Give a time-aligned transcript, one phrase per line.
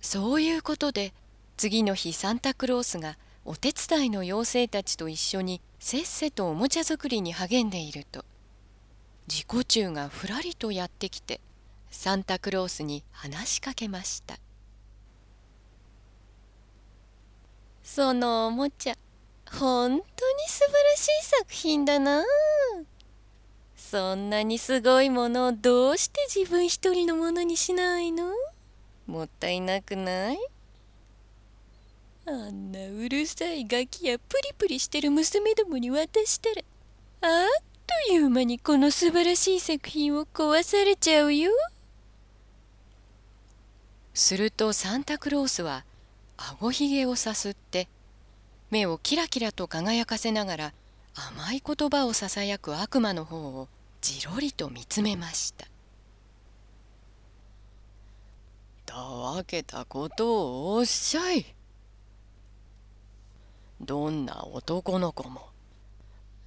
[0.00, 1.12] そういうことで
[1.56, 8.24] 次の日サンタクロースがお手伝いの妖精たちと一緒にせっせとおもちゃ作りに励んでいると。
[9.26, 11.40] 自己中がふらりとやってきて
[11.90, 14.38] サンタクロースに話しかけました。
[17.82, 18.94] そのおもちゃ
[19.50, 20.02] 本当に
[20.48, 22.22] 素晴らしい作品だな。
[23.76, 28.32] そんなにすごいものをどうして自分一人のものにしないの？
[29.08, 30.38] もったいなくない？
[32.26, 36.62] あんなうるさいガキやプリプリしてる娘どもに渡したら
[37.22, 37.62] あっ
[38.06, 41.50] という間にこの素晴らしい作品を壊されちゃうよ。
[44.12, 45.84] するとサンタクロースは
[46.36, 47.88] あごひげをさすって
[48.70, 50.72] 目をキラキラと輝かせながら
[51.14, 53.68] 甘い言葉をささやく悪魔の方を
[54.02, 55.66] じろりと見つめました。
[58.88, 61.54] たわけたことをおっしゃい。
[63.82, 65.50] どんな男の子も。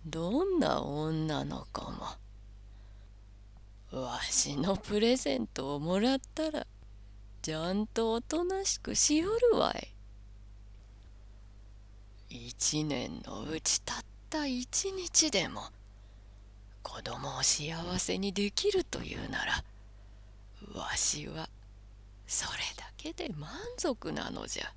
[0.07, 1.83] どんな女の子
[3.91, 4.01] も。
[4.01, 6.65] わしのプレゼントをもらったら
[7.43, 9.93] ちゃんとおとなしくしよるわい。
[12.29, 15.61] 一年のうちたった一日でも
[16.81, 19.63] 子供を幸せにできるというなら
[20.73, 21.49] わしは
[22.31, 24.73] それだけで満足なのじゃ。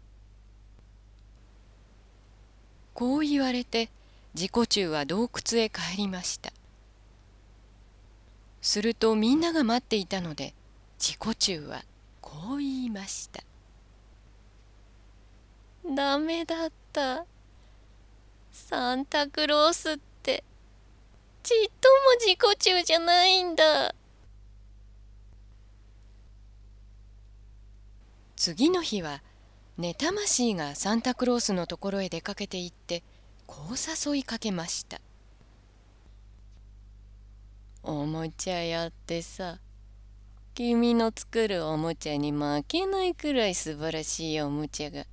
[2.94, 3.90] こう言われて
[4.34, 6.52] 自己中は洞窟へ帰りました。
[8.60, 10.52] するとみんなが待っていたので
[10.98, 11.84] 自己中は
[12.20, 13.44] こう言いました
[15.94, 17.24] 「ダメだった。
[18.50, 20.42] サンタクロースって
[21.44, 23.94] ちっとも自己中じゃないんだ」
[28.36, 29.22] 次の日は
[29.76, 33.02] 寝魂がサンタクロースのところへ出かけて行って
[33.46, 35.00] こう誘いかけました
[37.82, 39.58] 「おもちゃやってさ
[40.54, 45.04] 君の作るおもちゃに負けないくらい素晴らしいおもちゃが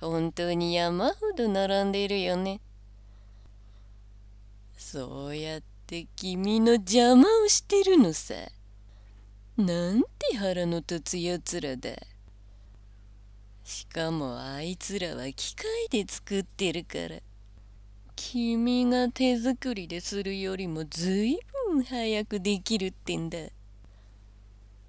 [0.00, 2.60] 本当に山ほど並んでいるよね。
[4.76, 8.34] そうやって君の邪魔をしてるのさ。
[9.56, 11.90] なんて腹の立つやつらだ。
[13.68, 17.20] しかもあいつらは機械で作ってるから。
[18.16, 23.38] 君が手作りでするよりもずいぶん早くできるってんだ。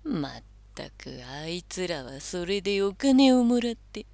[0.06, 1.10] まったく
[1.42, 4.06] あいつらはそれでお金をもらって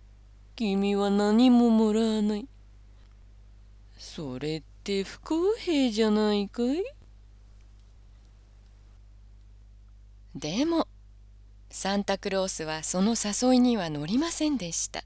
[0.56, 2.48] 君は何ももらわない
[4.00, 6.84] それって不公平じゃないかい？
[10.34, 10.88] でも
[11.78, 15.04] サンタクロースはその誘いには乗りませんでした。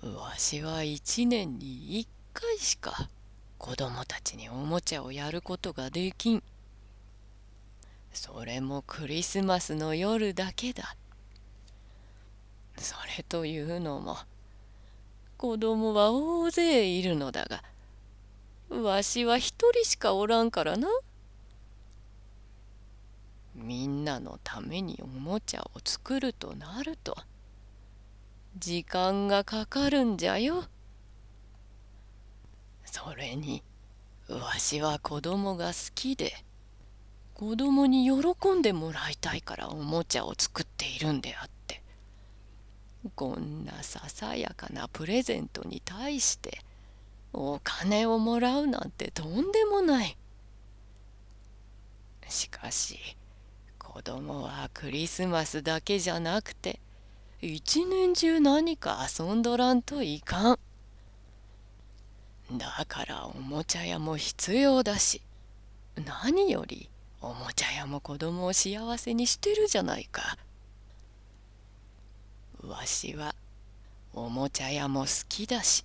[0.00, 3.08] わしは一年に一回しか
[3.58, 6.44] 子供たちにおもちゃをやることができん。
[8.12, 10.94] それもクリスマスの夜だけだ。
[12.78, 14.16] それというのも
[15.38, 17.64] 子供は大勢いるのだが
[18.80, 20.86] わしは一人しかおらんからな。
[23.54, 27.16] みんなのためにおもちゃを作るとなると
[28.58, 30.64] 時間がかかるんじゃよ。
[32.84, 33.62] それに
[34.28, 36.32] わしは子供が好きで
[37.34, 41.82] 子供に喜んでもらいたいからおもちゃを作っているんであって
[43.16, 46.60] こんなささやかなプレゼントに対して
[47.32, 50.16] お金をもらうなんてとんでもない。
[52.28, 53.16] しかし
[53.94, 56.80] 子供はクリスマスだけじゃなくて
[57.40, 60.58] 一年中何か遊んどらんといかん
[62.58, 65.22] だからおもちゃ屋も必要だし
[66.04, 66.90] 何より
[67.20, 70.38] おもちゃ屋も子供を幸せにしてるじゃないか。
[72.66, 73.32] わしは
[74.12, 75.84] おもちゃ屋も好きだし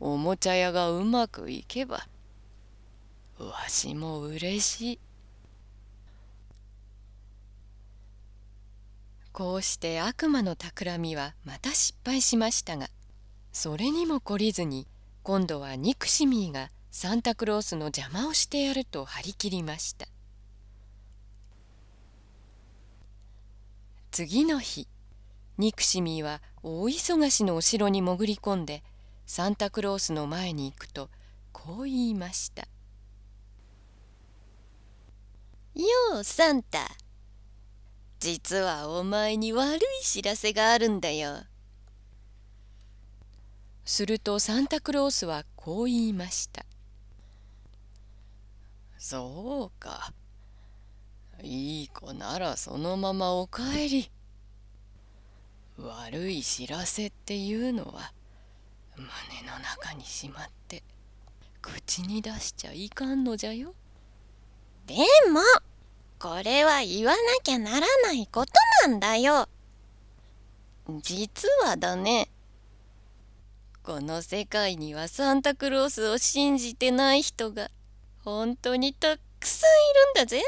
[0.00, 2.06] おもちゃ屋がうまくいけば
[3.38, 5.07] わしも嬉しい。
[9.38, 12.88] こうして悪魔の企みはまた失敗しましたが
[13.52, 14.88] それにも懲りずに
[15.22, 20.08] 今度はニクシミーがサンタクロースの邪魔をしてやると張り切りました。
[24.10, 24.88] 次の日
[25.56, 28.82] ニクシミーは大忙しのお城に潜り込んで
[29.24, 31.10] サンタクロースの前に行くと
[31.52, 32.66] こう言いました
[35.76, 35.84] 「よ
[36.22, 36.88] うサンタ。
[38.20, 41.44] 実はお前に悪い知らせがあるんだよ。
[43.84, 46.66] するとサンタクロースはこう言いました。
[48.98, 50.12] そうか。
[51.42, 54.10] いい子ならそのままお帰り。
[55.78, 58.12] 悪い知らせっていうのは
[58.96, 59.06] 胸
[59.48, 60.82] の中にしまって
[61.62, 63.74] 口に出しちゃいかんのじゃよ。
[64.86, 64.96] で
[65.30, 65.40] も
[66.18, 68.52] これは言わなきゃならないこと
[68.88, 69.48] なんだよ。
[71.02, 72.28] 実はだね
[73.82, 77.70] この世界にはサンタクロースを信じてない人が
[78.24, 79.70] 本当にたくさん
[80.16, 80.42] いるんだぜ。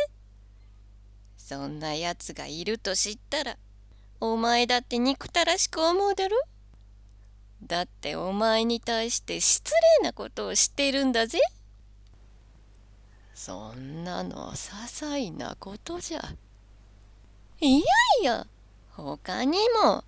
[1.37, 3.56] そんなやつがいると知ったら
[4.20, 6.40] お前だって憎たらしく思うだろ
[7.62, 11.38] だってお前に対して失礼なことをしてるんだぜ。
[13.41, 14.57] そんなの些
[14.87, 16.21] 細なことじゃ。
[17.59, 17.85] いや
[18.21, 18.47] いや
[18.91, 20.05] 他にも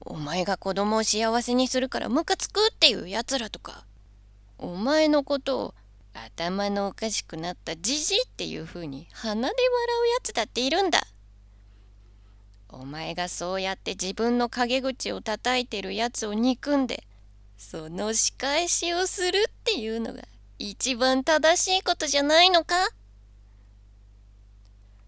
[0.00, 3.84] お前が子供を幸せにするからムカつくっていうやつらとか
[4.58, 5.74] お前のことを
[6.14, 11.06] 頭のおかしくなったじじっていう風に鼻で笑うやつだっているんだ。
[12.70, 17.04] お前がそうやって自分の陰口を叩いてるやつを憎んで
[17.56, 20.22] その仕返しをするっていうのが
[20.58, 22.74] 一番正しいことじゃないのか？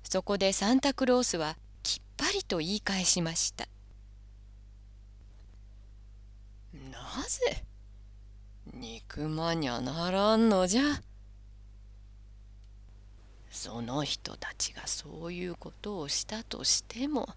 [0.03, 3.69] そこでサンタクロースはきっぱりと言い返しました。
[6.73, 7.65] なぜ？
[8.75, 10.83] 憎まにゃならんのじゃ。
[13.51, 17.29] その人たちがそういうことをしたとしても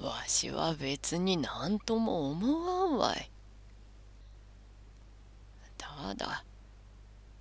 [0.00, 3.30] わしは別に何とも思わんわい。
[5.78, 6.44] ただ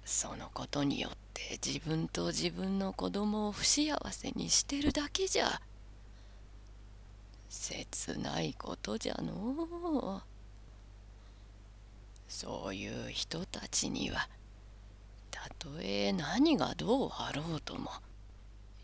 [0.06, 5.60] そのことによって自分と自分の子供を不幸せにしてるだけじゃ
[7.50, 10.36] 切ないことじゃのう
[12.28, 14.30] そういう人たちには
[15.32, 17.90] たとえ何がどうあろうとも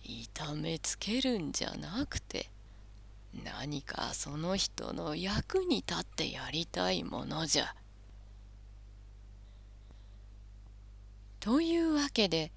[0.03, 2.50] 痛めつけるんじゃなくて
[3.44, 7.75] 何かその人の役に立ってやりたいものじゃ。
[11.42, 12.52] というわけで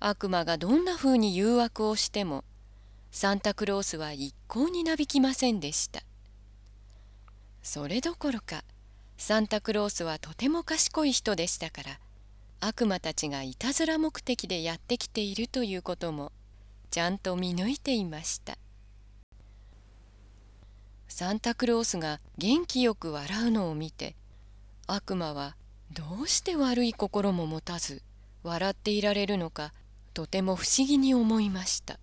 [0.00, 2.44] 悪魔がどんなふうに誘惑をしても
[3.10, 6.02] サンタクロースは一向になびきませんでした。
[7.62, 8.64] それどころか
[9.18, 11.98] サンタクロースはとても賢い人でしたから
[12.60, 16.32] 悪魔たちがいたずら目的でやってきているということも
[16.90, 18.56] ちゃんと見抜いていました。
[21.08, 24.16] サンタクロースが元気よく笑うのを見て
[24.86, 25.54] 悪魔は
[25.92, 28.02] どうして悪い心も持たず
[28.42, 29.72] 笑っていられるのか
[30.14, 31.98] とても不思議に思いました。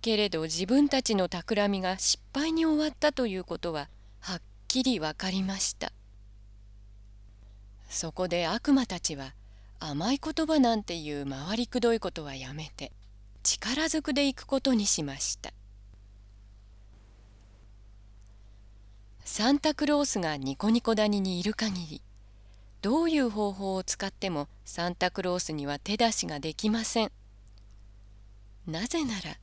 [0.00, 3.88] けれど自分たちの企みが失敗に終わったということは
[4.20, 5.92] はっきり分かりました。
[7.88, 9.34] そこで悪魔たちは
[9.78, 12.90] 甘い言葉なんていう回りくどいことはやめて
[13.42, 15.52] 力ずくで行くことにしました。
[19.24, 22.02] サンタクロースがニコニコ谷にいる限り
[22.82, 27.12] どういう方法を使ってもサンタクロースには手出しができません。
[28.66, 29.38] なぜなら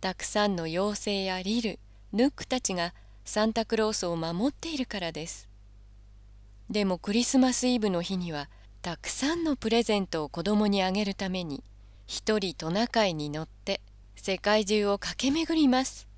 [0.00, 1.78] たくさんの妖精やリル
[2.12, 2.92] ヌックたちが
[3.24, 5.48] サンタクロースを守っているからです。
[6.68, 8.48] でもクリスマスイブの日には
[8.82, 11.62] たくさんのプレゼントを子供にあげるために
[12.08, 13.80] 一人トナカイに乗って
[14.16, 16.11] 世界中を駆け巡ります。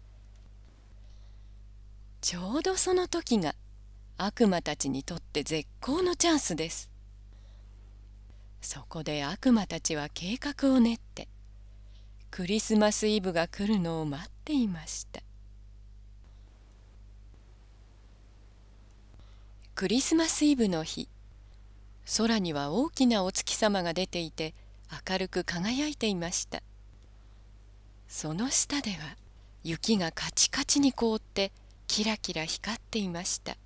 [2.25, 3.55] ちょうどその時が
[4.17, 6.89] 悪魔たちにとって絶好のチャンスです。
[8.63, 11.29] そこで悪魔たちは計画を練って
[12.31, 15.21] クリスマスイブが来るのを待っていました。
[19.75, 21.11] クリスマスイブの日
[22.17, 24.55] 空には大きなお月様が出ていて
[25.11, 26.63] 明るく輝いていました。
[28.09, 29.19] その下では
[29.63, 31.53] 雪がカチカチに凍って
[31.95, 33.57] キラキラ光っていました。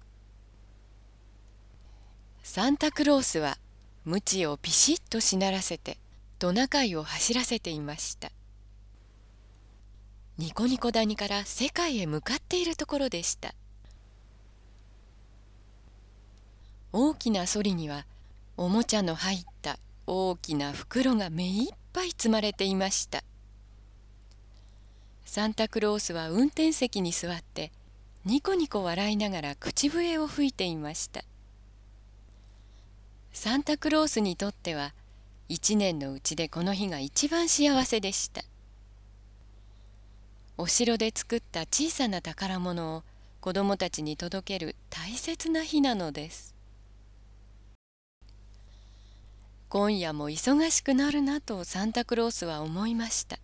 [2.43, 3.57] サンタクロースは
[4.05, 5.97] 鞭をピシッとしならせて
[6.39, 8.31] トナカイを走らせていました。
[10.37, 13.55] ニコニコ谷から世界へ向かっているところでした。
[16.93, 18.05] 大きなソリには
[18.59, 23.25] おもちゃの入った大きな袋が目いっぱい積まれていました。
[25.25, 27.73] サンタクロースは運転席に座って
[28.25, 31.25] ニコニコ笑いながら口笛を吹いていました。
[33.33, 34.93] サンタクロースにとっては
[35.49, 38.43] 一年のうちでこの日が一番幸せでした。
[40.59, 43.05] お城で作った小さな宝物を
[43.41, 46.55] 子供たちに届ける大切な日なのです。
[49.69, 53.39] 今夜も忙しくなるなとサンタクロースは思いました。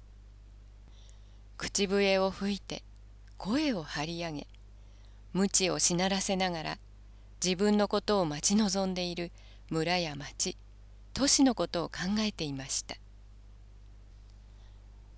[1.57, 2.83] 口笛を吹いて
[3.39, 4.47] 声を張り上げ
[5.35, 6.79] 鞭をしならせながら
[7.45, 9.33] 自分のことを待ち望んでいる
[9.69, 10.57] 村や町
[11.13, 12.97] 都市のことを考えていました。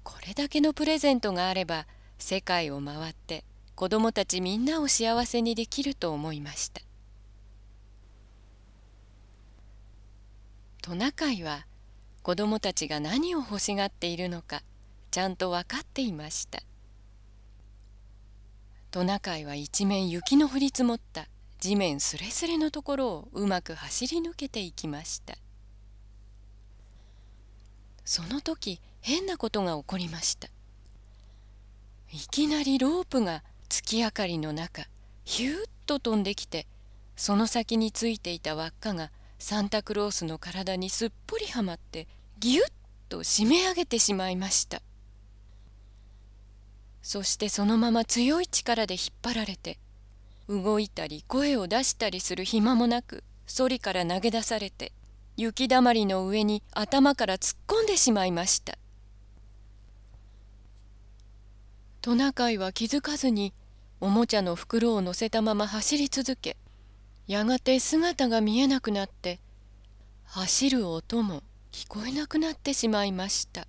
[0.03, 1.87] これだけのプレゼントがあれば
[2.19, 3.45] 世界を回って
[3.75, 6.81] 子供たちみんなを幸せにできると思いました。
[10.83, 11.67] トナカイは
[12.23, 14.63] 子供たちが何を欲しがっているのか
[15.11, 16.63] ちゃんと分かっていました。
[18.97, 21.29] トナカイは一面雪の降り積もった。
[21.61, 25.37] 地面すれすれのところをうまく走り抜けていきました。
[28.07, 30.49] その時変なことが起こりました。
[32.11, 34.85] いきなりロープが月明かりの中
[35.27, 36.67] ヒューッと飛んできて
[37.17, 42.65] その先についていた輪っかがサンタクロースの体にすっぽりはまってぎゅっ
[43.11, 44.81] と締め上げてしまいました。
[47.09, 49.79] そしてそのまま強い力で引っ張られて
[50.49, 54.91] 動いたり声を出したりする暇もなくソリから投げ出されて
[55.37, 58.77] 雪だまりの上に頭から突っ込んでしまいました。
[62.01, 63.53] トナカイは気づかずに
[64.01, 66.57] おもちゃの袋を乗せたまま走り続け
[67.29, 69.39] やがて姿が見えなくなって
[70.25, 73.69] 走る音も聞こえなくなってしまいました。